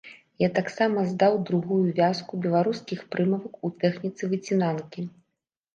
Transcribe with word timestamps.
Я 0.43 0.47
таксама 0.59 1.03
здаў 1.11 1.37
другую 1.51 1.79
вязку 2.01 2.41
беларускіх 2.47 3.07
прымавак 3.13 3.61
у 3.69 3.73
тэхніцы 3.87 4.23
выцінанкі. 4.35 5.09